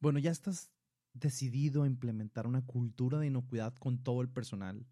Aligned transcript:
Bueno, 0.00 0.18
ya 0.18 0.30
estás 0.30 0.70
decidido 1.14 1.82
a 1.82 1.86
implementar 1.86 2.46
una 2.46 2.64
cultura 2.64 3.18
de 3.18 3.26
inocuidad 3.26 3.74
con 3.74 3.98
todo 3.98 4.22
el 4.22 4.28
personal 4.28 4.86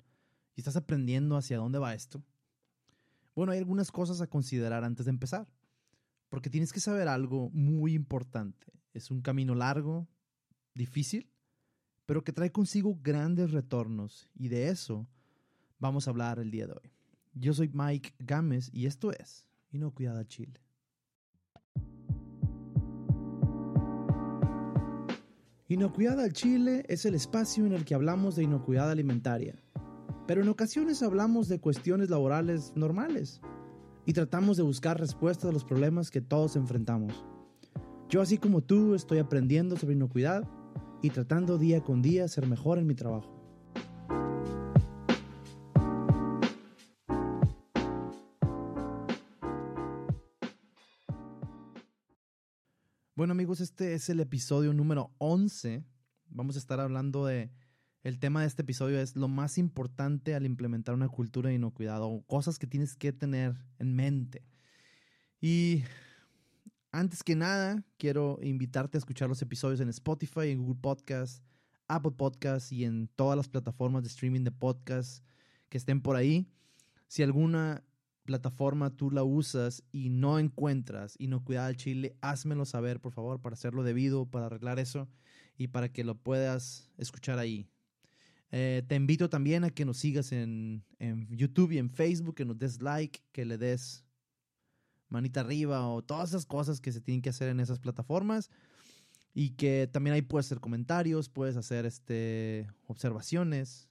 y 0.55 0.61
estás 0.61 0.77
aprendiendo 0.77 1.37
hacia 1.37 1.59
dónde 1.59 1.79
va 1.79 1.95
esto. 1.95 2.23
Bueno, 3.34 3.53
hay 3.53 3.58
algunas 3.58 3.92
cosas 3.92 4.21
a 4.21 4.27
considerar 4.27 4.83
antes 4.83 5.07
de 5.07 5.11
empezar, 5.11 5.47
porque 6.29 6.50
tienes 6.50 6.73
que 6.73 6.81
saber 6.81 7.07
algo 7.07 7.50
muy 7.50 7.95
importante. 7.95 8.73
Es 8.95 9.11
un 9.11 9.21
camino 9.21 9.55
largo, 9.55 10.09
difícil, 10.75 11.30
pero 12.07 12.25
que 12.25 12.32
trae 12.32 12.50
consigo 12.50 12.98
grandes 13.02 13.50
retornos 13.50 14.29
y 14.34 14.48
de 14.48 14.68
eso 14.68 15.07
vamos 15.79 16.07
a 16.07 16.11
hablar 16.11 16.38
el 16.38 16.50
día 16.50 16.66
de 16.66 16.73
hoy. 16.73 16.93
Yo 17.34 17.52
soy 17.52 17.70
Mike 17.73 18.14
Gámez 18.18 18.70
y 18.73 18.86
esto 18.86 19.12
es 19.12 19.46
Inocuidad 19.70 20.16
a 20.16 20.27
Chile. 20.27 20.66
Inocuidad 25.69 26.21
al 26.21 26.33
Chile 26.33 26.84
es 26.87 27.06
el 27.06 27.16
espacio 27.16 27.66
en 27.66 27.73
el 27.73 27.84
que 27.84 27.97
hablamos 27.97 28.37
de 28.37 28.45
inocuidad 28.45 28.88
alimentaria, 28.88 29.56
pero 30.29 30.41
en 30.41 30.48
ocasiones 30.48 31.02
hablamos 31.02 31.48
de 31.48 31.59
cuestiones 31.59 32.09
laborales 32.09 32.73
normales 32.77 33.41
y 34.05 34.12
tratamos 34.12 34.56
de 34.56 34.62
buscar 34.62 35.01
respuestas 35.01 35.51
a 35.51 35.52
los 35.52 35.65
problemas 35.65 36.12
que 36.12 36.20
todos 36.20 36.55
enfrentamos. 36.55 37.25
Yo 38.09 38.20
así 38.23 38.39
como 38.39 38.62
tú 38.62 38.95
estoy 38.95 39.19
aprendiendo 39.19 39.77
sobre 39.77 39.97
inocuidad 39.97 40.48
y 41.02 41.11
tratando 41.11 41.59
día 41.59 41.83
con 41.83 42.01
día 42.01 42.28
ser 42.28 42.47
mejor 42.47 42.78
en 42.78 42.87
mi 42.87 42.95
trabajo. 42.95 43.36
Bueno 53.16 53.33
amigos, 53.33 53.62
este 53.62 53.95
es 53.95 54.11
el 54.11 54.20
episodio 54.20 54.75
número 54.75 55.11
11. 55.16 55.83
Vamos 56.29 56.56
a 56.56 56.59
estar 56.59 56.80
hablando 56.80 57.25
de... 57.25 57.51
El 58.02 58.19
tema 58.19 58.42
de 58.42 58.47
este 58.47 58.61
episodio 58.61 59.00
es 59.00 59.17
lo 59.17 59.27
más 59.27 59.56
importante 59.56 60.34
al 60.34 60.45
implementar 60.45 60.95
una 60.95 61.09
cultura 61.09 61.48
de 61.48 61.55
inocuidad 61.55 62.03
o 62.03 62.22
cosas 62.27 62.59
que 62.59 62.67
tienes 62.67 62.94
que 62.94 63.14
tener 63.14 63.56
en 63.78 63.94
mente. 63.94 64.44
Y 65.41 65.83
antes 66.92 67.22
que 67.22 67.37
nada, 67.37 67.83
quiero 67.97 68.39
invitarte 68.42 68.98
a 68.98 69.00
escuchar 69.00 69.31
los 69.31 69.41
episodios 69.41 69.81
en 69.81 69.89
Spotify, 69.89 70.50
en 70.50 70.59
Google 70.59 70.83
Podcasts, 70.83 71.42
Apple 71.89 72.12
Podcasts 72.19 72.70
y 72.70 72.84
en 72.84 73.09
todas 73.09 73.34
las 73.39 73.48
plataformas 73.48 74.03
de 74.03 74.11
streaming 74.11 74.44
de 74.44 74.53
podcasts 74.53 75.22
que 75.70 75.78
estén 75.78 76.03
por 76.03 76.17
ahí. 76.17 76.47
Si 77.09 77.22
alguna 77.22 77.83
plataforma 78.27 78.94
tú 78.94 79.10
la 79.10 79.24
usas 79.24 79.82
y 79.92 80.10
no 80.10 80.38
encuentras 80.38 81.16
inocuidad 81.19 81.66
al 81.66 81.77
chile, 81.77 82.16
házmelo 82.20 82.66
saber, 82.66 83.00
por 83.00 83.12
favor, 83.12 83.41
para 83.41 83.55
hacerlo 83.55 83.82
debido, 83.82 84.27
para 84.27 84.46
arreglar 84.46 84.78
eso 84.78 85.08
y 85.56 85.69
para 85.69 85.91
que 85.91 86.05
lo 86.05 86.16
puedas 86.16 86.91
escuchar 86.98 87.38
ahí. 87.38 87.66
Eh, 88.50 88.82
te 88.86 88.94
invito 88.94 89.30
también 89.30 89.64
a 89.64 89.70
que 89.70 89.84
nos 89.84 89.97
sigas 89.97 90.32
en, 90.32 90.84
en, 90.98 91.28
YouTube 91.36 91.72
y 91.72 91.78
en 91.78 91.91
Facebook, 91.91 92.34
que 92.34 92.44
nos 92.44 92.58
des 92.58 92.82
like, 92.82 93.20
que 93.32 93.44
le 93.44 93.56
des 93.56 94.04
manita 95.08 95.41
arriba 95.41 95.86
o 95.88 96.02
todas 96.02 96.30
esas 96.30 96.47
cosas 96.47 96.80
que 96.80 96.92
se 96.92 97.00
tienen 97.00 97.22
que 97.22 97.30
hacer 97.30 97.48
en 97.48 97.60
esas 97.60 97.78
plataformas. 97.78 98.50
Y 99.34 99.50
que 99.50 99.88
también 99.92 100.14
ahí 100.14 100.22
puedes 100.22 100.47
hacer 100.47 100.60
comentarios, 100.60 101.28
puedes 101.28 101.56
hacer 101.56 101.84
este, 101.84 102.66
observaciones, 102.86 103.91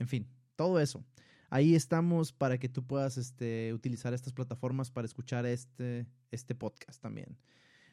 en 0.00 0.08
fin, 0.08 0.26
todo 0.56 0.80
eso. 0.80 1.04
Ahí 1.50 1.74
estamos 1.74 2.32
para 2.32 2.56
que 2.58 2.68
tú 2.68 2.86
puedas 2.86 3.18
este, 3.18 3.74
utilizar 3.74 4.14
estas 4.14 4.32
plataformas 4.32 4.92
para 4.92 5.06
escuchar 5.06 5.46
este, 5.46 6.06
este 6.30 6.54
podcast 6.54 7.02
también. 7.02 7.36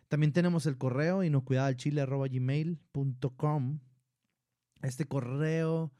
También 0.07 0.31
tenemos 0.31 0.67
el 0.67 0.77
correo 0.77 1.23
inocuidadalchile.gmail.com. 1.23 3.79
Este 4.83 5.05
correo 5.05 5.91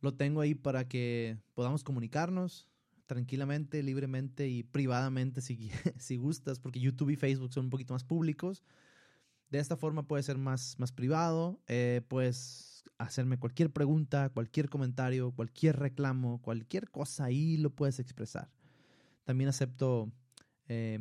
lo 0.00 0.14
tengo 0.14 0.40
ahí 0.40 0.54
para 0.54 0.86
que 0.86 1.36
podamos 1.54 1.82
comunicarnos 1.82 2.68
tranquilamente, 3.06 3.82
libremente 3.82 4.46
y 4.48 4.62
privadamente 4.62 5.40
si, 5.40 5.70
si 5.98 6.16
gustas, 6.16 6.60
porque 6.60 6.78
YouTube 6.78 7.10
y 7.10 7.16
Facebook 7.16 7.52
son 7.52 7.64
un 7.64 7.70
poquito 7.70 7.92
más 7.92 8.04
públicos. 8.04 8.62
De 9.50 9.58
esta 9.58 9.76
forma 9.76 10.06
puede 10.06 10.22
ser 10.22 10.38
más, 10.38 10.78
más 10.78 10.92
privado. 10.92 11.60
Eh, 11.66 12.02
pues 12.06 12.69
hacerme 12.98 13.38
cualquier 13.38 13.70
pregunta, 13.70 14.30
cualquier 14.30 14.68
comentario, 14.68 15.32
cualquier 15.32 15.78
reclamo, 15.78 16.40
cualquier 16.42 16.90
cosa 16.90 17.24
ahí 17.24 17.56
lo 17.56 17.70
puedes 17.70 17.98
expresar. 17.98 18.50
También 19.24 19.48
acepto 19.48 20.12
eh, 20.68 21.00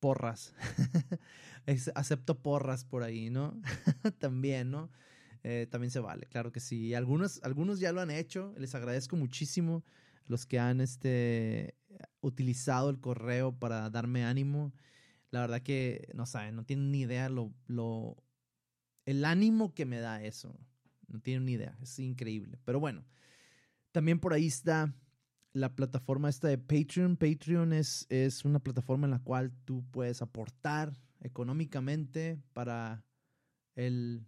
porras. 0.00 0.54
acepto 1.94 2.42
porras 2.42 2.84
por 2.84 3.02
ahí, 3.02 3.30
¿no? 3.30 3.60
también, 4.18 4.70
¿no? 4.70 4.90
Eh, 5.42 5.66
también 5.70 5.90
se 5.90 6.00
vale, 6.00 6.26
claro 6.26 6.52
que 6.52 6.60
sí. 6.60 6.94
Algunos, 6.94 7.40
algunos 7.42 7.80
ya 7.80 7.92
lo 7.92 8.00
han 8.00 8.10
hecho, 8.10 8.54
les 8.58 8.74
agradezco 8.74 9.16
muchísimo 9.16 9.84
los 10.26 10.46
que 10.46 10.58
han 10.58 10.80
este, 10.80 11.74
utilizado 12.20 12.90
el 12.90 13.00
correo 13.00 13.52
para 13.58 13.90
darme 13.90 14.24
ánimo. 14.24 14.72
La 15.30 15.40
verdad 15.40 15.62
que 15.62 16.08
no 16.14 16.26
saben, 16.26 16.56
no 16.56 16.64
tienen 16.64 16.90
ni 16.90 17.00
idea 17.00 17.28
lo, 17.28 17.52
lo, 17.66 18.16
el 19.06 19.24
ánimo 19.24 19.74
que 19.74 19.86
me 19.86 20.00
da 20.00 20.22
eso. 20.22 20.58
No 21.10 21.20
tienen 21.20 21.44
ni 21.44 21.52
idea, 21.52 21.76
es 21.82 21.98
increíble. 21.98 22.58
Pero 22.64 22.80
bueno, 22.80 23.04
también 23.92 24.20
por 24.20 24.32
ahí 24.32 24.46
está 24.46 24.94
la 25.52 25.74
plataforma 25.74 26.28
esta 26.28 26.48
de 26.48 26.58
Patreon. 26.58 27.16
Patreon 27.16 27.72
es, 27.72 28.06
es 28.08 28.44
una 28.44 28.60
plataforma 28.60 29.06
en 29.06 29.10
la 29.10 29.18
cual 29.18 29.52
tú 29.64 29.84
puedes 29.90 30.22
aportar 30.22 30.92
económicamente 31.20 32.40
para 32.52 33.04
el 33.74 34.26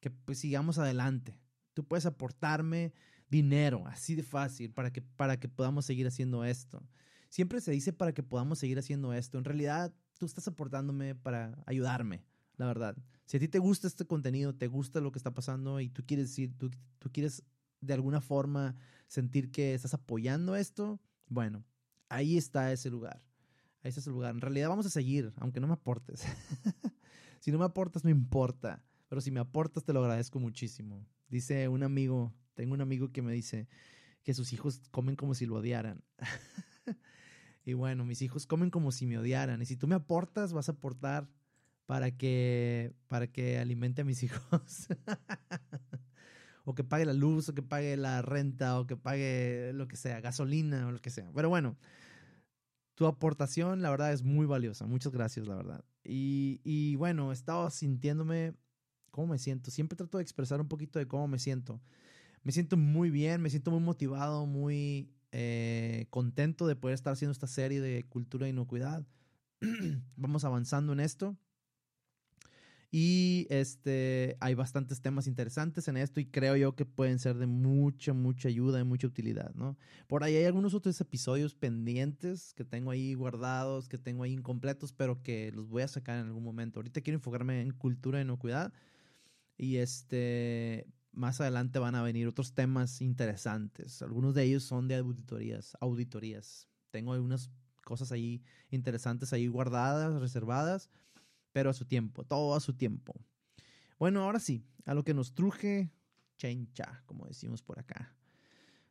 que 0.00 0.10
pues, 0.10 0.38
sigamos 0.38 0.78
adelante. 0.78 1.38
Tú 1.72 1.84
puedes 1.84 2.06
aportarme 2.06 2.92
dinero, 3.28 3.86
así 3.86 4.14
de 4.14 4.22
fácil, 4.22 4.70
para 4.72 4.92
que, 4.92 5.02
para 5.02 5.38
que 5.38 5.48
podamos 5.48 5.86
seguir 5.86 6.06
haciendo 6.06 6.44
esto. 6.44 6.86
Siempre 7.30 7.60
se 7.60 7.72
dice 7.72 7.92
para 7.92 8.12
que 8.12 8.22
podamos 8.22 8.58
seguir 8.58 8.78
haciendo 8.78 9.12
esto. 9.12 9.38
En 9.38 9.44
realidad, 9.44 9.92
tú 10.18 10.26
estás 10.26 10.46
aportándome 10.46 11.14
para 11.14 11.62
ayudarme 11.66 12.24
la 12.56 12.66
verdad. 12.66 12.96
Si 13.26 13.36
a 13.36 13.40
ti 13.40 13.48
te 13.48 13.58
gusta 13.58 13.86
este 13.86 14.06
contenido, 14.06 14.54
te 14.54 14.66
gusta 14.66 15.00
lo 15.00 15.12
que 15.12 15.18
está 15.18 15.32
pasando 15.32 15.80
y 15.80 15.88
tú 15.88 16.04
quieres 16.06 16.28
decir, 16.28 16.56
tú, 16.56 16.70
tú 16.98 17.10
quieres 17.10 17.42
de 17.80 17.94
alguna 17.94 18.20
forma 18.20 18.76
sentir 19.06 19.50
que 19.50 19.74
estás 19.74 19.94
apoyando 19.94 20.56
esto, 20.56 21.00
bueno, 21.28 21.64
ahí 22.08 22.36
está 22.36 22.72
ese 22.72 22.90
lugar. 22.90 23.22
Ahí 23.82 23.90
está 23.90 24.00
ese 24.00 24.10
lugar. 24.10 24.34
En 24.34 24.40
realidad 24.40 24.68
vamos 24.68 24.86
a 24.86 24.90
seguir, 24.90 25.32
aunque 25.36 25.60
no 25.60 25.66
me 25.66 25.74
aportes. 25.74 26.24
si 27.40 27.52
no 27.52 27.58
me 27.58 27.64
aportas, 27.64 28.04
no 28.04 28.10
importa. 28.10 28.82
Pero 29.08 29.20
si 29.20 29.30
me 29.30 29.40
aportas, 29.40 29.84
te 29.84 29.92
lo 29.92 30.00
agradezco 30.00 30.40
muchísimo. 30.40 31.06
Dice 31.28 31.68
un 31.68 31.82
amigo, 31.82 32.34
tengo 32.54 32.74
un 32.74 32.80
amigo 32.80 33.12
que 33.12 33.22
me 33.22 33.32
dice 33.32 33.68
que 34.22 34.34
sus 34.34 34.52
hijos 34.52 34.80
comen 34.90 35.16
como 35.16 35.34
si 35.34 35.44
lo 35.44 35.56
odiaran. 35.56 36.02
y 37.64 37.74
bueno, 37.74 38.04
mis 38.04 38.22
hijos 38.22 38.46
comen 38.46 38.70
como 38.70 38.90
si 38.90 39.06
me 39.06 39.18
odiaran. 39.18 39.60
Y 39.60 39.66
si 39.66 39.76
tú 39.76 39.86
me 39.86 39.94
aportas, 39.94 40.52
vas 40.52 40.68
a 40.68 40.72
aportar 40.72 41.28
para 41.86 42.10
que, 42.16 42.94
para 43.08 43.26
que 43.26 43.58
alimente 43.58 44.02
a 44.02 44.04
mis 44.04 44.22
hijos. 44.24 44.88
o 46.64 46.74
que 46.74 46.84
pague 46.84 47.04
la 47.04 47.12
luz, 47.12 47.48
o 47.48 47.54
que 47.54 47.62
pague 47.62 47.96
la 47.96 48.22
renta, 48.22 48.78
o 48.80 48.86
que 48.86 48.96
pague 48.96 49.72
lo 49.74 49.86
que 49.88 49.96
sea, 49.96 50.20
gasolina 50.20 50.86
o 50.86 50.92
lo 50.92 51.00
que 51.00 51.10
sea. 51.10 51.30
Pero 51.34 51.48
bueno, 51.48 51.76
tu 52.94 53.06
aportación, 53.06 53.82
la 53.82 53.90
verdad, 53.90 54.12
es 54.12 54.22
muy 54.22 54.46
valiosa. 54.46 54.86
Muchas 54.86 55.12
gracias, 55.12 55.46
la 55.46 55.56
verdad. 55.56 55.84
Y, 56.04 56.60
y 56.64 56.96
bueno, 56.96 57.30
he 57.30 57.34
estado 57.34 57.68
sintiéndome, 57.70 58.54
¿cómo 59.10 59.28
me 59.28 59.38
siento? 59.38 59.70
Siempre 59.70 59.96
trato 59.96 60.18
de 60.18 60.22
expresar 60.22 60.60
un 60.60 60.68
poquito 60.68 60.98
de 60.98 61.06
cómo 61.06 61.28
me 61.28 61.38
siento. 61.38 61.80
Me 62.42 62.52
siento 62.52 62.76
muy 62.76 63.10
bien, 63.10 63.40
me 63.40 63.50
siento 63.50 63.70
muy 63.70 63.80
motivado, 63.80 64.46
muy 64.46 65.10
eh, 65.32 66.06
contento 66.10 66.66
de 66.66 66.76
poder 66.76 66.94
estar 66.94 67.12
haciendo 67.12 67.32
esta 67.32 67.48
serie 67.48 67.80
de 67.80 68.04
cultura 68.04 68.44
de 68.44 68.50
inocuidad. 68.50 69.04
Vamos 70.16 70.44
avanzando 70.44 70.92
en 70.92 71.00
esto. 71.00 71.36
Y 72.96 73.48
este, 73.50 74.36
hay 74.38 74.54
bastantes 74.54 75.00
temas 75.00 75.26
interesantes 75.26 75.88
en 75.88 75.96
esto 75.96 76.20
y 76.20 76.26
creo 76.26 76.54
yo 76.54 76.76
que 76.76 76.86
pueden 76.86 77.18
ser 77.18 77.36
de 77.38 77.48
mucha, 77.48 78.12
mucha 78.12 78.46
ayuda 78.46 78.78
y 78.78 78.84
mucha 78.84 79.08
utilidad, 79.08 79.52
¿no? 79.56 79.76
Por 80.06 80.22
ahí 80.22 80.36
hay 80.36 80.44
algunos 80.44 80.74
otros 80.74 81.00
episodios 81.00 81.56
pendientes 81.56 82.54
que 82.54 82.64
tengo 82.64 82.92
ahí 82.92 83.14
guardados, 83.14 83.88
que 83.88 83.98
tengo 83.98 84.22
ahí 84.22 84.32
incompletos, 84.34 84.92
pero 84.92 85.24
que 85.24 85.50
los 85.50 85.68
voy 85.68 85.82
a 85.82 85.88
sacar 85.88 86.20
en 86.20 86.26
algún 86.26 86.44
momento. 86.44 86.78
Ahorita 86.78 87.00
quiero 87.00 87.16
enfocarme 87.16 87.62
en 87.62 87.72
cultura 87.72 88.18
de 88.18 88.26
inocuidad 88.26 88.72
y 89.58 89.78
este, 89.78 90.86
más 91.10 91.40
adelante 91.40 91.80
van 91.80 91.96
a 91.96 92.02
venir 92.04 92.28
otros 92.28 92.54
temas 92.54 93.00
interesantes. 93.00 94.02
Algunos 94.02 94.36
de 94.36 94.44
ellos 94.44 94.62
son 94.62 94.86
de 94.86 94.94
auditorías, 94.94 95.76
auditorías. 95.80 96.68
Tengo 96.92 97.12
algunas 97.12 97.50
cosas 97.84 98.12
ahí 98.12 98.40
interesantes 98.70 99.32
ahí 99.32 99.48
guardadas, 99.48 100.20
reservadas 100.20 100.90
pero 101.54 101.70
a 101.70 101.72
su 101.72 101.84
tiempo, 101.84 102.24
todo 102.24 102.56
a 102.56 102.60
su 102.60 102.72
tiempo. 102.74 103.14
Bueno, 103.96 104.24
ahora 104.24 104.40
sí, 104.40 104.66
a 104.86 104.92
lo 104.92 105.04
que 105.04 105.14
nos 105.14 105.36
truje, 105.36 105.92
chencha, 106.36 107.04
como 107.06 107.26
decimos 107.26 107.62
por 107.62 107.78
acá. 107.78 108.12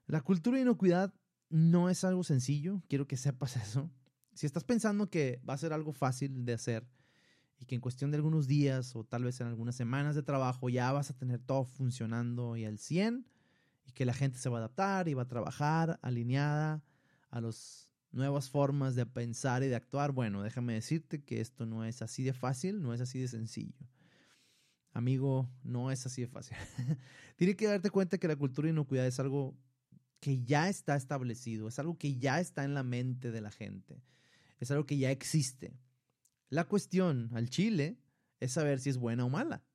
La 0.07 0.21
cultura 0.21 0.55
de 0.55 0.63
inocuidad 0.63 1.13
no 1.49 1.89
es 1.89 2.05
algo 2.05 2.23
sencillo, 2.23 2.81
quiero 2.87 3.05
que 3.05 3.17
sepas 3.17 3.57
eso. 3.57 3.91
Si 4.33 4.45
estás 4.45 4.63
pensando 4.63 5.09
que 5.09 5.41
va 5.47 5.55
a 5.55 5.57
ser 5.57 5.73
algo 5.73 5.91
fácil 5.91 6.45
de 6.45 6.53
hacer 6.53 6.87
y 7.59 7.65
que 7.65 7.75
en 7.75 7.81
cuestión 7.81 8.11
de 8.11 8.15
algunos 8.15 8.47
días 8.47 8.95
o 8.95 9.03
tal 9.03 9.25
vez 9.25 9.41
en 9.41 9.47
algunas 9.47 9.75
semanas 9.75 10.15
de 10.15 10.23
trabajo 10.23 10.69
ya 10.69 10.89
vas 10.93 11.09
a 11.09 11.17
tener 11.17 11.41
todo 11.41 11.65
funcionando 11.65 12.55
y 12.55 12.63
al 12.63 12.79
100 12.79 13.27
y 13.85 13.91
que 13.91 14.05
la 14.05 14.13
gente 14.13 14.37
se 14.37 14.47
va 14.47 14.59
a 14.59 14.59
adaptar 14.59 15.09
y 15.09 15.15
va 15.15 15.23
a 15.23 15.27
trabajar 15.27 15.99
alineada 16.01 16.81
a 17.29 17.41
las 17.41 17.92
nuevas 18.13 18.49
formas 18.49 18.95
de 18.95 19.05
pensar 19.05 19.63
y 19.63 19.67
de 19.67 19.75
actuar. 19.75 20.11
Bueno, 20.11 20.43
déjame 20.43 20.73
decirte 20.73 21.21
que 21.21 21.41
esto 21.41 21.65
no 21.65 21.83
es 21.83 22.01
así 22.01 22.23
de 22.23 22.33
fácil, 22.33 22.81
no 22.81 22.93
es 22.93 23.01
así 23.01 23.19
de 23.19 23.27
sencillo. 23.27 23.89
Amigo, 24.93 25.49
no 25.63 25.91
es 25.91 26.05
así 26.05 26.21
de 26.21 26.27
fácil. 26.27 26.55
Tiene 27.35 27.55
que 27.55 27.65
darte 27.65 27.89
cuenta 27.89 28.19
que 28.19 28.27
la 28.27 28.35
cultura 28.35 28.67
de 28.67 28.73
inocuidad 28.73 29.07
es 29.07 29.19
algo 29.19 29.57
que 30.19 30.43
ya 30.43 30.69
está 30.69 30.95
establecido, 30.95 31.67
es 31.67 31.79
algo 31.79 31.97
que 31.97 32.17
ya 32.17 32.39
está 32.39 32.63
en 32.63 32.75
la 32.75 32.83
mente 32.83 33.31
de 33.31 33.41
la 33.41 33.51
gente, 33.51 34.01
es 34.59 34.71
algo 34.71 34.85
que 34.85 34.97
ya 34.97 35.11
existe. 35.11 35.75
La 36.49 36.65
cuestión 36.65 37.29
al 37.33 37.49
Chile 37.49 37.97
es 38.39 38.53
saber 38.53 38.79
si 38.79 38.91
es 38.91 38.97
buena 38.97 39.25
o 39.25 39.29
mala, 39.29 39.65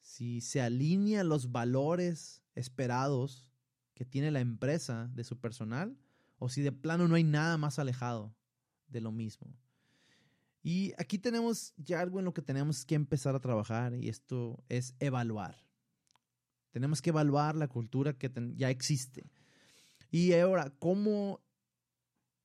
si 0.00 0.42
se 0.42 0.60
alinea 0.60 1.24
los 1.24 1.50
valores 1.50 2.42
esperados 2.54 3.50
que 3.94 4.04
tiene 4.04 4.30
la 4.30 4.40
empresa 4.40 5.10
de 5.14 5.24
su 5.24 5.40
personal 5.40 5.96
o 6.40 6.48
si 6.48 6.62
de 6.62 6.72
plano 6.72 7.06
no 7.06 7.14
hay 7.14 7.22
nada 7.22 7.56
más 7.58 7.78
alejado 7.78 8.34
de 8.88 9.00
lo 9.00 9.12
mismo. 9.12 9.54
Y 10.62 10.92
aquí 10.98 11.18
tenemos 11.18 11.72
ya 11.76 12.00
algo 12.00 12.18
en 12.18 12.24
lo 12.24 12.34
que 12.34 12.42
tenemos 12.42 12.84
que 12.84 12.96
empezar 12.96 13.36
a 13.36 13.40
trabajar 13.40 13.94
y 13.94 14.08
esto 14.08 14.64
es 14.68 14.94
evaluar. 14.98 15.56
Tenemos 16.70 17.00
que 17.00 17.10
evaluar 17.10 17.54
la 17.54 17.68
cultura 17.68 18.14
que 18.14 18.30
ya 18.56 18.70
existe. 18.70 19.30
Y 20.10 20.32
ahora, 20.32 20.72
¿cómo 20.78 21.40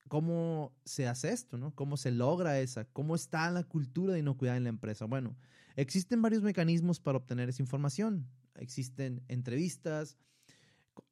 ¿Cómo 0.07 0.71
se 0.86 1.07
hace 1.07 1.31
esto? 1.31 1.57
¿no? 1.57 1.74
¿Cómo 1.74 1.98
se 1.98 2.12
logra 2.12 2.59
esa? 2.59 2.86
¿Cómo 2.86 3.15
está 3.15 3.50
la 3.50 3.63
cultura 3.63 4.13
de 4.13 4.19
inocuidad 4.19 4.56
en 4.56 4.63
la 4.63 4.69
empresa? 4.69 5.06
Bueno, 5.06 5.36
existen 5.75 6.21
varios 6.21 6.44
mecanismos 6.44 7.00
para 7.00 7.18
obtener 7.18 7.50
esa 7.50 7.63
información. 7.63 8.27
Existen 8.53 9.24
entrevistas 9.27 10.18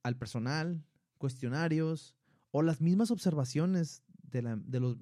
al 0.04 0.16
personal, 0.16 0.86
cuestionarios 1.18 2.16
o 2.54 2.62
las 2.62 2.80
mismas 2.80 3.10
observaciones 3.10 4.04
de, 4.22 4.42
los, 4.80 4.98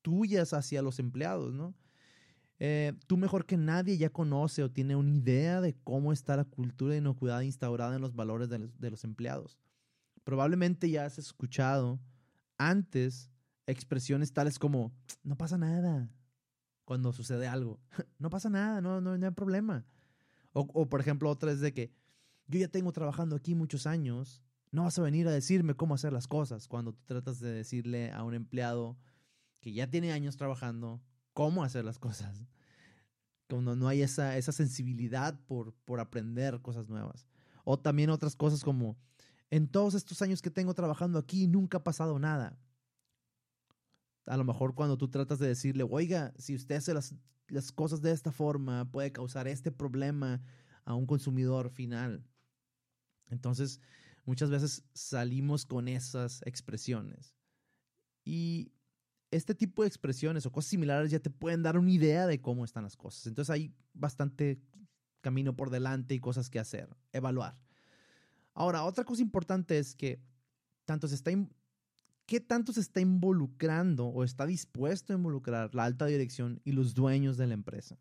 tuyas 0.00 0.54
hacia 0.54 0.80
los 0.80 0.98
empleados, 0.98 1.52
¿no? 1.52 1.74
Eh, 2.60 2.92
tú 3.06 3.16
mejor 3.16 3.46
que 3.46 3.56
nadie 3.56 3.98
ya 3.98 4.10
conoce 4.10 4.62
o 4.62 4.70
tiene 4.70 4.96
una 4.96 5.10
idea 5.10 5.60
de 5.60 5.76
cómo 5.84 6.12
está 6.12 6.36
la 6.36 6.44
cultura 6.44 6.92
de 6.92 6.98
inocuidad 6.98 7.40
instaurada 7.42 7.94
en 7.94 8.00
los 8.00 8.14
valores 8.14 8.48
de 8.48 8.60
los, 8.60 8.80
de 8.80 8.90
los 8.90 9.04
empleados. 9.04 9.58
Probablemente 10.24 10.88
ya 10.88 11.04
has 11.04 11.18
escuchado 11.18 12.00
antes 12.58 13.30
expresiones 13.66 14.32
tales 14.32 14.58
como, 14.58 14.92
no 15.22 15.36
pasa 15.36 15.58
nada 15.58 16.10
cuando 16.84 17.12
sucede 17.12 17.46
algo. 17.46 17.80
No 18.18 18.30
pasa 18.30 18.48
nada, 18.48 18.80
no, 18.80 19.00
no, 19.00 19.12
hay 19.12 19.32
problema. 19.32 19.84
O, 20.52 20.88
por 20.88 21.00
ejemplo, 21.00 21.30
otra 21.30 21.52
es 21.52 21.60
de 21.60 21.72
que 21.72 21.92
yo 22.46 22.58
ya 22.58 22.68
tengo 22.68 22.90
trabajando 22.92 23.36
aquí 23.36 23.54
muchos 23.54 23.86
años, 23.86 24.42
no 24.70 24.84
vas 24.84 24.98
a 24.98 25.02
venir 25.02 25.26
a 25.28 25.32
decirme 25.32 25.74
cómo 25.74 25.94
hacer 25.94 26.12
las 26.12 26.26
cosas 26.26 26.68
cuando 26.68 26.92
tú 26.92 27.02
tratas 27.04 27.40
de 27.40 27.50
decirle 27.50 28.12
a 28.12 28.22
un 28.24 28.34
empleado 28.34 28.98
que 29.60 29.72
ya 29.72 29.88
tiene 29.90 30.12
años 30.12 30.36
trabajando 30.36 31.00
cómo 31.32 31.64
hacer 31.64 31.84
las 31.84 31.98
cosas. 31.98 32.46
Cuando 33.48 33.74
no 33.76 33.88
hay 33.88 34.02
esa, 34.02 34.36
esa 34.36 34.52
sensibilidad 34.52 35.38
por, 35.46 35.72
por 35.84 36.00
aprender 36.00 36.60
cosas 36.60 36.88
nuevas. 36.88 37.26
O 37.64 37.78
también 37.78 38.10
otras 38.10 38.36
cosas 38.36 38.62
como, 38.62 38.96
en 39.50 39.68
todos 39.68 39.94
estos 39.94 40.20
años 40.20 40.42
que 40.42 40.50
tengo 40.50 40.74
trabajando 40.74 41.18
aquí 41.18 41.46
nunca 41.46 41.78
ha 41.78 41.84
pasado 41.84 42.18
nada. 42.18 42.58
A 44.26 44.36
lo 44.36 44.44
mejor 44.44 44.74
cuando 44.74 44.98
tú 44.98 45.08
tratas 45.08 45.38
de 45.38 45.48
decirle, 45.48 45.86
oiga, 45.88 46.34
si 46.36 46.54
usted 46.54 46.76
hace 46.76 46.92
las, 46.92 47.14
las 47.48 47.72
cosas 47.72 48.02
de 48.02 48.12
esta 48.12 48.30
forma, 48.30 48.90
puede 48.90 49.12
causar 49.12 49.48
este 49.48 49.72
problema 49.72 50.42
a 50.84 50.94
un 50.94 51.06
consumidor 51.06 51.70
final. 51.70 52.24
Entonces, 53.30 53.80
muchas 54.28 54.50
veces 54.50 54.84
salimos 54.92 55.64
con 55.64 55.88
esas 55.88 56.42
expresiones. 56.44 57.34
Y 58.26 58.72
este 59.30 59.54
tipo 59.54 59.80
de 59.80 59.88
expresiones 59.88 60.44
o 60.44 60.52
cosas 60.52 60.68
similares 60.68 61.10
ya 61.10 61.18
te 61.18 61.30
pueden 61.30 61.62
dar 61.62 61.78
una 61.78 61.90
idea 61.90 62.26
de 62.26 62.38
cómo 62.38 62.66
están 62.66 62.84
las 62.84 62.94
cosas. 62.94 63.26
Entonces 63.26 63.48
hay 63.48 63.72
bastante 63.94 64.60
camino 65.22 65.56
por 65.56 65.70
delante 65.70 66.14
y 66.14 66.20
cosas 66.20 66.50
que 66.50 66.58
hacer, 66.58 66.94
evaluar. 67.14 67.58
Ahora, 68.52 68.84
otra 68.84 69.04
cosa 69.04 69.22
importante 69.22 69.78
es 69.78 69.94
que 69.94 70.20
tanto 70.84 71.08
se 71.08 71.14
está 71.14 71.30
¿qué 72.26 72.40
tanto 72.40 72.74
se 72.74 72.80
está 72.80 73.00
involucrando 73.00 74.08
o 74.08 74.24
está 74.24 74.44
dispuesto 74.44 75.14
a 75.14 75.16
involucrar 75.16 75.74
la 75.74 75.84
alta 75.84 76.04
dirección 76.04 76.60
y 76.64 76.72
los 76.72 76.92
dueños 76.92 77.38
de 77.38 77.46
la 77.46 77.54
empresa? 77.54 77.98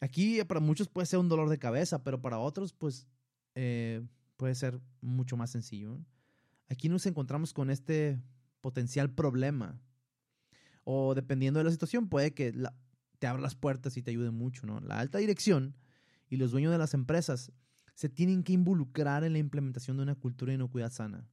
Aquí 0.00 0.42
para 0.42 0.58
muchos 0.58 0.88
puede 0.88 1.06
ser 1.06 1.20
un 1.20 1.28
dolor 1.28 1.48
de 1.48 1.60
cabeza, 1.60 2.02
pero 2.02 2.20
para 2.20 2.40
otros 2.40 2.72
pues 2.72 3.06
eh, 3.54 4.02
puede 4.40 4.54
ser 4.54 4.80
mucho 5.02 5.36
más 5.36 5.50
sencillo. 5.50 6.02
Aquí 6.70 6.88
nos 6.88 7.04
encontramos 7.04 7.52
con 7.52 7.68
este 7.68 8.18
potencial 8.62 9.12
problema. 9.12 9.78
O 10.82 11.14
dependiendo 11.14 11.58
de 11.58 11.64
la 11.64 11.70
situación, 11.70 12.08
puede 12.08 12.32
que 12.32 12.54
te 13.18 13.26
abra 13.26 13.42
las 13.42 13.54
puertas 13.54 13.98
y 13.98 14.02
te 14.02 14.12
ayude 14.12 14.30
mucho. 14.30 14.66
¿no? 14.66 14.80
La 14.80 14.98
alta 14.98 15.18
dirección 15.18 15.76
y 16.30 16.38
los 16.38 16.52
dueños 16.52 16.72
de 16.72 16.78
las 16.78 16.94
empresas 16.94 17.52
se 17.94 18.08
tienen 18.08 18.42
que 18.42 18.54
involucrar 18.54 19.24
en 19.24 19.34
la 19.34 19.38
implementación 19.38 19.98
de 19.98 20.04
una 20.04 20.14
cultura 20.14 20.52
de 20.52 20.54
inocuidad 20.54 20.90
sana. 20.90 21.28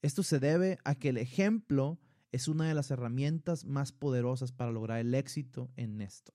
Esto 0.00 0.22
se 0.22 0.38
debe 0.38 0.78
a 0.84 0.94
que 0.94 1.08
el 1.08 1.16
ejemplo 1.16 1.98
es 2.30 2.46
una 2.46 2.68
de 2.68 2.74
las 2.74 2.92
herramientas 2.92 3.64
más 3.64 3.90
poderosas 3.90 4.52
para 4.52 4.70
lograr 4.70 5.00
el 5.00 5.12
éxito 5.14 5.68
en 5.74 6.00
esto. 6.00 6.32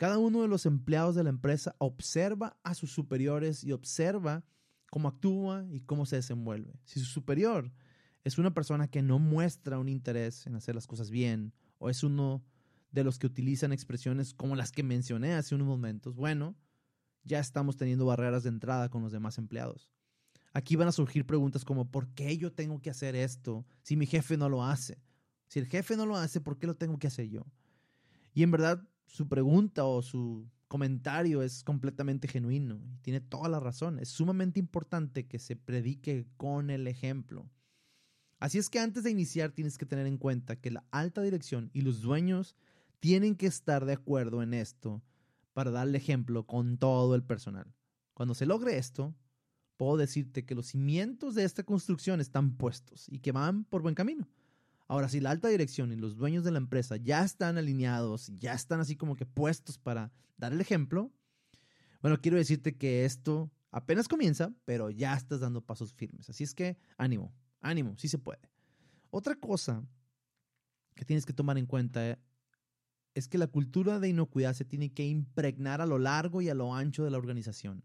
Cada 0.00 0.16
uno 0.16 0.40
de 0.40 0.48
los 0.48 0.64
empleados 0.64 1.14
de 1.14 1.24
la 1.24 1.28
empresa 1.28 1.76
observa 1.76 2.56
a 2.62 2.72
sus 2.72 2.90
superiores 2.90 3.62
y 3.64 3.72
observa 3.72 4.46
cómo 4.90 5.08
actúa 5.08 5.66
y 5.68 5.82
cómo 5.82 6.06
se 6.06 6.16
desenvuelve. 6.16 6.80
Si 6.84 6.98
su 7.00 7.04
superior 7.04 7.70
es 8.24 8.38
una 8.38 8.54
persona 8.54 8.88
que 8.88 9.02
no 9.02 9.18
muestra 9.18 9.78
un 9.78 9.90
interés 9.90 10.46
en 10.46 10.54
hacer 10.54 10.74
las 10.74 10.86
cosas 10.86 11.10
bien 11.10 11.52
o 11.76 11.90
es 11.90 12.02
uno 12.02 12.42
de 12.92 13.04
los 13.04 13.18
que 13.18 13.26
utilizan 13.26 13.74
expresiones 13.74 14.32
como 14.32 14.56
las 14.56 14.72
que 14.72 14.82
mencioné 14.82 15.34
hace 15.34 15.54
unos 15.54 15.66
momentos, 15.66 16.16
bueno, 16.16 16.56
ya 17.22 17.38
estamos 17.38 17.76
teniendo 17.76 18.06
barreras 18.06 18.42
de 18.42 18.48
entrada 18.48 18.88
con 18.88 19.02
los 19.02 19.12
demás 19.12 19.36
empleados. 19.36 19.90
Aquí 20.54 20.76
van 20.76 20.88
a 20.88 20.92
surgir 20.92 21.26
preguntas 21.26 21.62
como, 21.62 21.90
¿por 21.90 22.08
qué 22.14 22.38
yo 22.38 22.54
tengo 22.54 22.80
que 22.80 22.88
hacer 22.88 23.14
esto 23.14 23.66
si 23.82 23.96
mi 23.96 24.06
jefe 24.06 24.38
no 24.38 24.48
lo 24.48 24.64
hace? 24.64 25.02
Si 25.48 25.58
el 25.58 25.66
jefe 25.66 25.94
no 25.94 26.06
lo 26.06 26.16
hace, 26.16 26.40
¿por 26.40 26.56
qué 26.56 26.66
lo 26.66 26.74
tengo 26.74 26.98
que 26.98 27.08
hacer 27.08 27.28
yo? 27.28 27.44
Y 28.32 28.44
en 28.44 28.50
verdad, 28.50 28.88
su 29.10 29.28
pregunta 29.28 29.84
o 29.84 30.02
su 30.02 30.48
comentario 30.68 31.42
es 31.42 31.64
completamente 31.64 32.28
genuino 32.28 32.80
y 32.92 32.98
tiene 32.98 33.20
toda 33.20 33.48
la 33.48 33.58
razón. 33.58 33.98
Es 33.98 34.08
sumamente 34.08 34.60
importante 34.60 35.26
que 35.26 35.40
se 35.40 35.56
predique 35.56 36.26
con 36.36 36.70
el 36.70 36.86
ejemplo. 36.86 37.50
Así 38.38 38.58
es 38.58 38.70
que 38.70 38.78
antes 38.78 39.02
de 39.02 39.10
iniciar 39.10 39.50
tienes 39.50 39.78
que 39.78 39.84
tener 39.84 40.06
en 40.06 40.16
cuenta 40.16 40.56
que 40.56 40.70
la 40.70 40.84
alta 40.92 41.22
dirección 41.22 41.70
y 41.72 41.80
los 41.82 42.00
dueños 42.00 42.54
tienen 43.00 43.34
que 43.34 43.46
estar 43.46 43.84
de 43.84 43.94
acuerdo 43.94 44.42
en 44.42 44.54
esto 44.54 45.02
para 45.52 45.72
darle 45.72 45.98
ejemplo 45.98 46.46
con 46.46 46.78
todo 46.78 47.16
el 47.16 47.24
personal. 47.24 47.74
Cuando 48.14 48.34
se 48.34 48.46
logre 48.46 48.78
esto, 48.78 49.14
puedo 49.76 49.96
decirte 49.96 50.44
que 50.44 50.54
los 50.54 50.66
cimientos 50.66 51.34
de 51.34 51.44
esta 51.44 51.64
construcción 51.64 52.20
están 52.20 52.56
puestos 52.56 53.08
y 53.08 53.18
que 53.18 53.32
van 53.32 53.64
por 53.64 53.82
buen 53.82 53.96
camino. 53.96 54.28
Ahora, 54.90 55.08
si 55.08 55.20
la 55.20 55.30
alta 55.30 55.46
dirección 55.46 55.92
y 55.92 55.96
los 55.96 56.16
dueños 56.16 56.42
de 56.42 56.50
la 56.50 56.58
empresa 56.58 56.96
ya 56.96 57.22
están 57.22 57.56
alineados, 57.56 58.32
ya 58.38 58.54
están 58.54 58.80
así 58.80 58.96
como 58.96 59.14
que 59.14 59.24
puestos 59.24 59.78
para 59.78 60.10
dar 60.36 60.52
el 60.52 60.60
ejemplo, 60.60 61.12
bueno, 62.02 62.20
quiero 62.20 62.36
decirte 62.36 62.76
que 62.76 63.04
esto 63.04 63.52
apenas 63.70 64.08
comienza, 64.08 64.52
pero 64.64 64.90
ya 64.90 65.14
estás 65.14 65.38
dando 65.38 65.64
pasos 65.64 65.94
firmes. 65.94 66.28
Así 66.28 66.42
es 66.42 66.54
que 66.54 66.76
ánimo, 66.96 67.32
ánimo, 67.60 67.96
sí 67.98 68.08
se 68.08 68.18
puede. 68.18 68.50
Otra 69.10 69.36
cosa 69.36 69.86
que 70.96 71.04
tienes 71.04 71.24
que 71.24 71.34
tomar 71.34 71.56
en 71.56 71.66
cuenta 71.66 72.18
es 73.14 73.28
que 73.28 73.38
la 73.38 73.46
cultura 73.46 74.00
de 74.00 74.08
inocuidad 74.08 74.54
se 74.54 74.64
tiene 74.64 74.92
que 74.92 75.06
impregnar 75.06 75.80
a 75.80 75.86
lo 75.86 76.00
largo 76.00 76.42
y 76.42 76.48
a 76.48 76.54
lo 76.54 76.74
ancho 76.74 77.04
de 77.04 77.12
la 77.12 77.18
organización. 77.18 77.84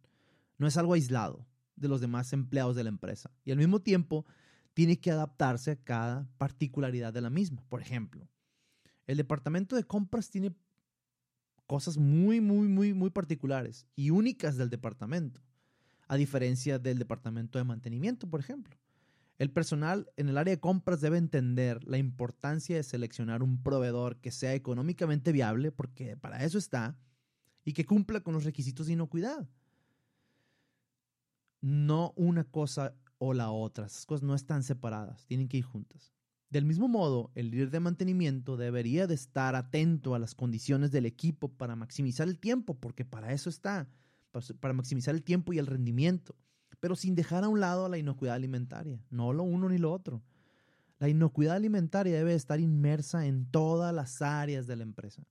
No 0.58 0.66
es 0.66 0.76
algo 0.76 0.96
aislado 0.96 1.46
de 1.76 1.88
los 1.88 2.02
demás 2.02 2.34
empleados 2.34 2.76
de 2.76 2.84
la 2.84 2.90
empresa. 2.90 3.30
Y 3.44 3.52
al 3.52 3.58
mismo 3.58 3.80
tiempo, 3.80 4.26
tiene 4.76 5.00
que 5.00 5.10
adaptarse 5.10 5.72
a 5.72 5.76
cada 5.78 6.28
particularidad 6.38 7.14
de 7.14 7.22
la 7.22 7.30
misma. 7.30 7.64
Por 7.70 7.82
ejemplo, 7.82 8.28
el 9.08 9.16
departamento 9.18 9.78
de 9.78 9.86
compras 9.86 10.30
tiene 10.30 10.54
cosas 11.66 11.98
muy, 11.98 12.42
muy, 12.42 12.68
muy, 12.68 12.94
muy 12.94 13.10
particulares 13.10 13.88
y 13.96 14.10
únicas 14.10 14.58
del 14.58 14.70
departamento, 14.70 15.42
a 16.10 16.18
diferencia 16.18 16.78
del 16.78 17.00
departamento 17.00 17.58
de 17.58 17.64
mantenimiento, 17.64 18.30
por 18.30 18.42
ejemplo. 18.42 18.76
El 19.38 19.50
personal 19.50 20.12
en 20.18 20.28
el 20.28 20.38
área 20.38 20.54
de 20.54 20.60
compras 20.60 21.00
debe 21.00 21.18
entender 21.18 21.82
la 21.86 21.98
importancia 21.98 22.76
de 22.76 22.84
seleccionar 22.84 23.44
un 23.44 23.64
proveedor 23.64 24.18
que 24.18 24.32
sea 24.32 24.54
económicamente 24.54 25.32
viable, 25.32 25.72
porque 25.72 26.18
para 26.18 26.44
eso 26.44 26.58
está, 26.58 26.98
y 27.64 27.72
que 27.72 27.86
cumpla 27.86 28.20
con 28.20 28.34
los 28.34 28.44
requisitos 28.44 28.88
de 28.88 28.94
inocuidad. 28.94 29.48
No 31.62 32.14
una 32.18 32.44
cosa 32.44 32.94
o 33.18 33.34
la 33.34 33.52
otra, 33.52 33.86
esas 33.86 34.06
cosas 34.06 34.24
no 34.24 34.36
están 34.36 34.64
separadas, 34.64 35.26
tienen 35.26 35.48
que 35.48 35.58
ir 35.58 35.64
juntas. 35.64 36.14
Del 36.50 36.66
mismo 36.66 36.88
modo, 36.88 37.32
el 37.36 37.52
líder 37.52 37.72
de 37.72 37.80
mantenimiento 37.80 38.56
debería 38.56 39.08
de 39.08 39.16
estar 39.16 39.56
atento 39.56 40.16
a 40.16 40.20
las 40.20 40.36
condiciones 40.36 40.92
del 40.92 41.06
equipo 41.06 41.50
para 41.50 41.76
maximizar 41.76 42.28
el 42.28 42.40
tiempo, 42.40 42.76
porque 42.80 43.04
para 43.04 43.34
eso 43.34 43.50
está, 43.50 43.90
para 44.60 44.74
maximizar 44.74 45.16
el 45.16 45.24
tiempo 45.24 45.54
y 45.54 45.60
el 45.60 45.68
rendimiento, 45.68 46.36
pero 46.80 46.96
sin 46.96 47.16
dejar 47.16 47.44
a 47.44 47.50
un 47.50 47.60
lado 47.60 47.90
la 47.90 47.98
inocuidad 47.98 48.36
alimentaria, 48.36 49.04
no 49.10 49.34
lo 49.34 49.44
uno 49.44 49.70
ni 49.70 49.78
lo 49.78 49.92
otro. 49.92 50.22
La 51.00 51.10
inocuidad 51.10 51.56
alimentaria 51.56 52.16
debe 52.16 52.36
estar 52.36 52.60
inmersa 52.60 53.26
en 53.26 53.46
todas 53.48 53.94
las 53.94 54.22
áreas 54.22 54.68
de 54.68 54.76
la 54.76 54.84
empresa. 54.84 55.28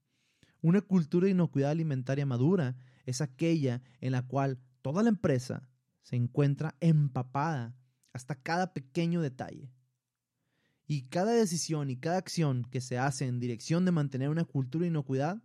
Una 0.61 0.81
cultura 0.81 1.25
de 1.25 1.31
inocuidad 1.31 1.71
alimentaria 1.71 2.25
madura 2.25 2.75
es 3.05 3.21
aquella 3.21 3.81
en 4.01 4.11
la 4.11 4.23
cual 4.23 4.59
toda 4.81 5.01
la 5.01 5.09
empresa 5.09 5.67
se 6.05 6.15
encuentra 6.15 6.75
empapada 6.81 7.75
hasta 8.13 8.35
cada 8.35 8.73
pequeño 8.73 9.21
detalle. 9.21 9.73
Y 10.85 11.07
cada 11.07 11.31
decisión 11.31 11.89
y 11.89 11.97
cada 11.97 12.17
acción 12.17 12.63
que 12.69 12.79
se 12.79 12.99
hace 12.99 13.25
en 13.25 13.39
dirección 13.39 13.85
de 13.85 13.91
mantener 13.91 14.29
una 14.29 14.45
cultura 14.45 14.83
de 14.83 14.89
inocuidad, 14.89 15.41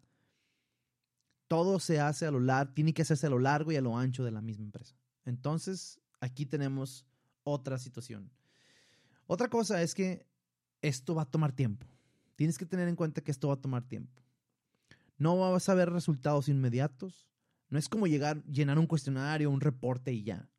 todo 1.49 1.81
se 1.81 1.99
hace 1.99 2.27
a 2.27 2.31
lo 2.31 2.41
largo, 2.41 2.75
tiene 2.75 2.93
que 2.93 3.01
hacerse 3.01 3.27
a 3.27 3.31
lo 3.31 3.39
largo 3.39 3.73
y 3.73 3.77
a 3.77 3.81
lo 3.81 3.97
ancho 3.97 4.23
de 4.23 4.33
la 4.33 4.43
misma 4.43 4.67
empresa. 4.67 4.95
Entonces, 5.25 5.99
aquí 6.21 6.45
tenemos 6.45 7.07
otra 7.43 7.79
situación. 7.79 8.31
Otra 9.27 9.49
cosa 9.49 9.81
es 9.81 9.95
que 9.95 10.27
esto 10.83 11.15
va 11.15 11.23
a 11.23 11.31
tomar 11.31 11.53
tiempo. 11.53 11.87
Tienes 12.37 12.59
que 12.59 12.67
tener 12.67 12.87
en 12.87 12.97
cuenta 12.97 13.23
que 13.23 13.31
esto 13.31 13.49
va 13.49 13.55
a 13.55 13.63
tomar 13.63 13.89
tiempo. 13.89 14.23
No 15.17 15.39
vas 15.39 15.71
a 15.71 15.75
ver 15.75 15.89
resultados 15.89 16.51
inmediatos. 16.51 17.31
No 17.71 17.79
es 17.79 17.89
como 17.89 18.07
llegar, 18.07 18.45
llenar 18.45 18.79
un 18.79 18.87
cuestionario, 18.87 19.51
un 19.51 19.63
reporte 19.63 20.13
y 20.13 20.23
ya. 20.23 20.50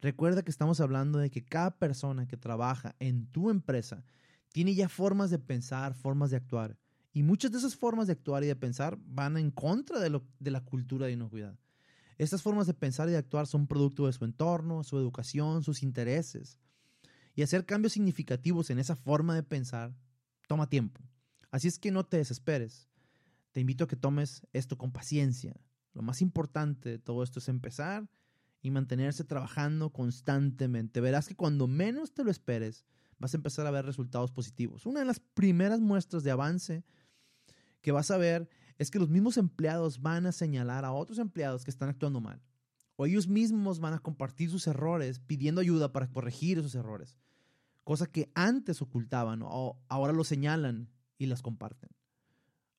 Recuerda 0.00 0.42
que 0.42 0.50
estamos 0.50 0.80
hablando 0.80 1.18
de 1.18 1.30
que 1.30 1.44
cada 1.44 1.76
persona 1.76 2.26
que 2.28 2.36
trabaja 2.36 2.94
en 3.00 3.26
tu 3.26 3.50
empresa 3.50 4.04
tiene 4.52 4.74
ya 4.74 4.88
formas 4.88 5.30
de 5.30 5.38
pensar, 5.38 5.94
formas 5.94 6.30
de 6.30 6.36
actuar. 6.36 6.78
Y 7.12 7.24
muchas 7.24 7.50
de 7.50 7.58
esas 7.58 7.74
formas 7.74 8.06
de 8.06 8.12
actuar 8.12 8.44
y 8.44 8.46
de 8.46 8.54
pensar 8.54 8.96
van 9.06 9.36
en 9.36 9.50
contra 9.50 9.98
de, 9.98 10.10
la 10.50 10.60
cultura 10.60 11.06
de 11.06 11.12
inocuidad. 11.12 11.58
Estas 12.16 12.42
formas 12.42 12.66
de 12.66 12.74
pensar 12.74 13.08
y 13.08 13.12
de 13.12 13.18
actuar 13.18 13.46
son 13.46 13.66
producto 13.66 14.06
de 14.06 14.12
su 14.12 14.24
entorno, 14.24 14.84
su 14.84 14.98
educación, 14.98 15.64
sus 15.64 15.82
intereses. 15.82 16.60
Y 17.34 17.42
hacer 17.42 17.66
cambios 17.66 17.92
significativos 17.92 18.70
en 18.70 18.78
esa 18.78 18.94
forma 18.94 19.34
de 19.34 19.42
pensar 19.42 19.94
toma 20.46 20.68
tiempo. 20.68 21.00
Así 21.50 21.66
es 21.66 21.78
que 21.78 21.90
no 21.90 22.04
te 22.04 22.18
desesperes. 22.18 22.88
Te 23.52 23.60
invito 23.60 23.84
a 23.84 23.88
que 23.88 23.96
tomes 23.96 24.46
esto 24.52 24.78
con 24.78 24.92
paciencia. 24.92 25.56
Lo 25.92 26.02
más 26.02 26.22
importante 26.22 26.90
de 26.90 26.98
todo 26.98 27.22
esto 27.24 27.40
es 27.40 27.48
empezar 27.48 28.08
y 28.62 28.70
mantenerse 28.70 29.24
trabajando 29.24 29.90
constantemente. 29.90 31.00
Verás 31.00 31.28
que 31.28 31.36
cuando 31.36 31.66
menos 31.66 32.12
te 32.12 32.24
lo 32.24 32.30
esperes, 32.30 32.84
vas 33.18 33.34
a 33.34 33.36
empezar 33.36 33.66
a 33.66 33.70
ver 33.70 33.84
resultados 33.84 34.30
positivos. 34.30 34.86
Una 34.86 35.00
de 35.00 35.06
las 35.06 35.20
primeras 35.20 35.80
muestras 35.80 36.22
de 36.22 36.30
avance 36.30 36.84
que 37.80 37.92
vas 37.92 38.10
a 38.10 38.18
ver 38.18 38.48
es 38.78 38.90
que 38.90 38.98
los 38.98 39.08
mismos 39.08 39.36
empleados 39.36 40.00
van 40.00 40.26
a 40.26 40.32
señalar 40.32 40.84
a 40.84 40.92
otros 40.92 41.18
empleados 41.18 41.64
que 41.64 41.70
están 41.70 41.88
actuando 41.88 42.20
mal. 42.20 42.42
O 42.96 43.06
ellos 43.06 43.28
mismos 43.28 43.78
van 43.78 43.94
a 43.94 44.00
compartir 44.00 44.50
sus 44.50 44.66
errores 44.66 45.20
pidiendo 45.20 45.60
ayuda 45.60 45.92
para 45.92 46.10
corregir 46.10 46.58
esos 46.58 46.74
errores 46.74 47.16
cosa 47.88 48.06
que 48.06 48.30
antes 48.34 48.82
ocultaban 48.82 49.40
o 49.42 49.82
ahora 49.88 50.12
lo 50.12 50.22
señalan 50.22 50.90
y 51.16 51.24
las 51.24 51.40
comparten. 51.40 51.88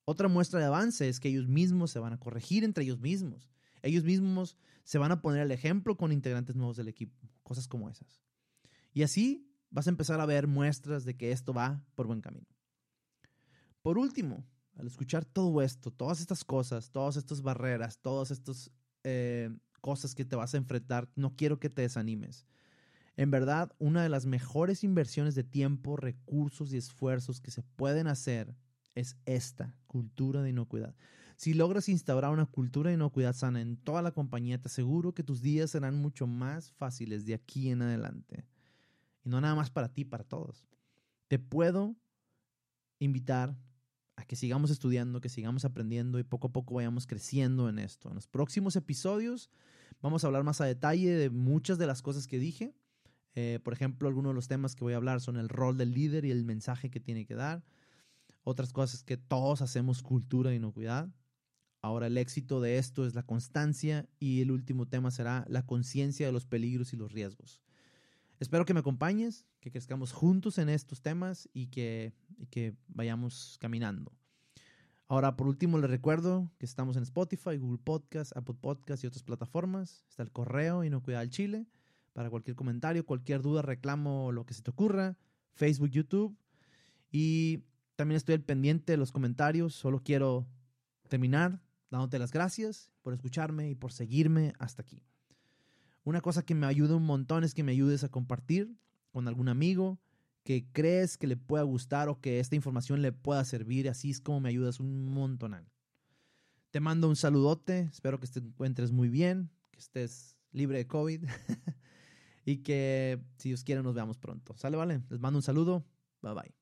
Otra 0.05 0.27
muestra 0.27 0.59
de 0.59 0.67
avance 0.67 1.09
es 1.09 1.19
que 1.19 1.29
ellos 1.29 1.47
mismos 1.47 1.89
se 1.89 1.97
van 1.97 2.13
a 2.13 2.19
corregir 2.19 2.63
entre 2.63 2.83
ellos 2.83 2.99
mismos. 2.99 3.49
Ellos 3.81 4.03
mismos 4.03 4.57
se 4.83 4.97
van 4.97 5.11
a 5.11 5.21
poner 5.21 5.41
el 5.41 5.51
ejemplo 5.51 5.97
con 5.97 6.11
integrantes 6.11 6.55
nuevos 6.55 6.77
del 6.77 6.87
equipo, 6.87 7.29
cosas 7.43 7.67
como 7.67 7.89
esas. 7.89 8.21
Y 8.93 9.03
así 9.03 9.49
vas 9.69 9.87
a 9.87 9.91
empezar 9.91 10.19
a 10.19 10.25
ver 10.25 10.47
muestras 10.47 11.05
de 11.05 11.15
que 11.15 11.31
esto 11.31 11.53
va 11.53 11.83
por 11.95 12.07
buen 12.07 12.21
camino. 12.21 12.47
Por 13.81 13.97
último, 13.97 14.45
al 14.77 14.87
escuchar 14.87 15.25
todo 15.25 15.61
esto, 15.61 15.91
todas 15.91 16.21
estas 16.21 16.43
cosas, 16.43 16.91
todas 16.91 17.17
estas 17.17 17.41
barreras, 17.41 17.99
todas 17.99 18.31
estas 18.31 18.71
eh, 19.03 19.49
cosas 19.81 20.15
que 20.15 20.25
te 20.25 20.35
vas 20.35 20.53
a 20.53 20.57
enfrentar, 20.57 21.09
no 21.15 21.35
quiero 21.35 21.59
que 21.59 21.69
te 21.69 21.81
desanimes. 21.81 22.45
En 23.15 23.31
verdad, 23.31 23.73
una 23.79 24.01
de 24.01 24.09
las 24.09 24.25
mejores 24.25 24.83
inversiones 24.83 25.35
de 25.35 25.43
tiempo, 25.43 25.97
recursos 25.97 26.71
y 26.71 26.77
esfuerzos 26.77 27.41
que 27.41 27.51
se 27.51 27.63
pueden 27.63 28.07
hacer 28.07 28.55
es 28.95 29.17
esta 29.25 29.75
cultura 29.87 30.41
de 30.41 30.51
inocuidad. 30.51 30.95
Si 31.39 31.53
logras 31.53 31.87
instaurar 31.87 32.31
una 32.31 32.45
cultura 32.45 32.89
de 32.89 32.95
inocuidad 32.95 33.31
sana 33.33 33.61
en 33.61 33.77
toda 33.77 34.01
la 34.01 34.11
compañía, 34.11 34.59
te 34.59 34.67
aseguro 34.67 35.13
que 35.13 35.23
tus 35.23 35.41
días 35.41 35.71
serán 35.71 35.95
mucho 35.95 36.27
más 36.27 36.73
fáciles 36.73 37.25
de 37.25 37.33
aquí 37.33 37.69
en 37.69 37.81
adelante. 37.81 38.45
Y 39.23 39.29
no 39.29 39.39
nada 39.39 39.55
más 39.55 39.69
para 39.69 39.87
ti, 39.87 40.03
para 40.03 40.25
todos. 40.25 40.67
Te 41.29 41.39
puedo 41.39 41.95
invitar 42.99 43.57
a 44.17 44.25
que 44.25 44.35
sigamos 44.35 44.69
estudiando, 44.69 45.21
que 45.21 45.29
sigamos 45.29 45.63
aprendiendo 45.63 46.19
y 46.19 46.23
poco 46.23 46.47
a 46.47 46.51
poco 46.51 46.75
vayamos 46.75 47.07
creciendo 47.07 47.69
en 47.69 47.79
esto. 47.79 48.09
En 48.09 48.15
los 48.15 48.27
próximos 48.27 48.75
episodios 48.75 49.49
vamos 50.01 50.25
a 50.25 50.27
hablar 50.27 50.43
más 50.43 50.59
a 50.59 50.65
detalle 50.65 51.11
de 51.11 51.29
muchas 51.29 51.77
de 51.77 51.87
las 51.87 52.01
cosas 52.01 52.27
que 52.27 52.37
dije 52.37 52.75
eh, 53.35 53.59
por 53.63 53.71
ejemplo, 53.71 54.09
algunos 54.09 54.31
de 54.31 54.35
los 54.35 54.49
temas 54.49 54.75
que 54.75 54.83
voy 54.83 54.91
a 54.91 54.97
hablar 54.97 55.21
son 55.21 55.37
el 55.37 55.47
rol 55.47 55.77
del 55.77 55.93
líder 55.93 56.25
y 56.25 56.31
el 56.31 56.43
mensaje 56.43 56.89
que 56.89 56.99
tiene 56.99 57.25
que 57.25 57.35
dar. 57.35 57.63
Otras 58.43 58.73
cosas 58.73 59.03
que 59.03 59.15
todos 59.15 59.61
hacemos 59.61 60.01
cultura 60.01 60.49
de 60.49 60.57
inocuidad. 60.57 61.09
Ahora 61.81 62.07
el 62.07 62.17
éxito 62.17 62.59
de 62.59 62.77
esto 62.77 63.05
es 63.05 63.15
la 63.15 63.23
constancia 63.23 64.07
y 64.19 64.41
el 64.41 64.51
último 64.51 64.85
tema 64.85 65.11
será 65.11 65.45
la 65.47 65.65
conciencia 65.65 66.25
de 66.25 66.33
los 66.33 66.45
peligros 66.45 66.93
y 66.93 66.97
los 66.97 67.11
riesgos. 67.13 67.61
Espero 68.39 68.65
que 68.65 68.73
me 68.73 68.81
acompañes, 68.81 69.45
que 69.59 69.71
crezcamos 69.71 70.11
juntos 70.11 70.57
en 70.57 70.69
estos 70.69 71.01
temas 71.01 71.49
y 71.53 71.67
que, 71.67 72.13
que 72.49 72.75
vayamos 72.87 73.57
caminando. 73.59 74.11
Ahora, 75.07 75.35
por 75.35 75.47
último, 75.47 75.77
les 75.77 75.89
recuerdo 75.89 76.51
que 76.59 76.65
estamos 76.65 76.95
en 76.95 77.03
Spotify, 77.03 77.57
Google 77.57 77.79
Podcast, 77.83 78.35
Apple 78.37 78.55
Podcast 78.59 79.03
y 79.03 79.07
otras 79.07 79.23
plataformas. 79.23 80.05
Está 80.07 80.23
el 80.23 80.31
correo 80.31 80.83
Inocuidad 80.83 81.21
al 81.21 81.29
Chile 81.29 81.65
para 82.13 82.29
cualquier 82.29 82.55
comentario, 82.55 83.05
cualquier 83.05 83.41
duda, 83.41 83.61
reclamo, 83.61 84.31
lo 84.31 84.45
que 84.45 84.53
se 84.53 84.61
te 84.61 84.71
ocurra, 84.71 85.17
Facebook, 85.53 85.89
YouTube. 85.89 86.37
Y 87.11 87.63
también 87.95 88.17
estoy 88.17 88.35
al 88.35 88.43
pendiente 88.43 88.93
de 88.93 88.97
los 88.97 89.11
comentarios. 89.11 89.73
Solo 89.73 90.03
quiero 90.03 90.47
terminar 91.07 91.59
dándote 91.89 92.19
las 92.19 92.31
gracias 92.31 92.91
por 93.01 93.13
escucharme 93.13 93.69
y 93.69 93.75
por 93.75 93.91
seguirme 93.91 94.53
hasta 94.59 94.81
aquí. 94.81 95.01
Una 96.03 96.21
cosa 96.21 96.43
que 96.43 96.55
me 96.55 96.65
ayuda 96.65 96.95
un 96.95 97.05
montón 97.05 97.43
es 97.43 97.53
que 97.53 97.63
me 97.63 97.71
ayudes 97.71 98.03
a 98.03 98.09
compartir 98.09 98.75
con 99.11 99.27
algún 99.27 99.49
amigo 99.49 99.99
que 100.43 100.65
crees 100.71 101.17
que 101.17 101.27
le 101.27 101.37
pueda 101.37 101.63
gustar 101.63 102.09
o 102.09 102.19
que 102.21 102.39
esta 102.39 102.55
información 102.55 103.01
le 103.01 103.11
pueda 103.11 103.43
servir. 103.45 103.89
Así 103.89 104.09
es 104.09 104.21
como 104.21 104.39
me 104.39 104.49
ayudas 104.49 104.79
un 104.79 105.05
montonal. 105.11 105.69
Te 106.71 106.79
mando 106.79 107.09
un 107.09 107.15
saludote. 107.15 107.89
Espero 107.91 108.19
que 108.19 108.27
te 108.27 108.39
encuentres 108.39 108.91
muy 108.91 109.09
bien, 109.09 109.51
que 109.71 109.79
estés 109.79 110.37
libre 110.51 110.77
de 110.77 110.87
COVID. 110.87 111.25
y 112.45 112.57
que 112.57 113.19
si 113.37 113.49
Dios 113.49 113.63
quiere 113.63 113.83
nos 113.83 113.93
veamos 113.93 114.17
pronto. 114.17 114.55
¿Sale, 114.57 114.77
vale? 114.77 115.03
Les 115.09 115.19
mando 115.19 115.37
un 115.37 115.43
saludo. 115.43 115.85
Bye 116.21 116.33
bye. 116.33 116.58